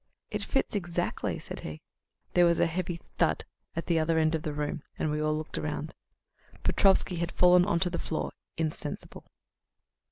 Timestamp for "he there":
1.59-2.47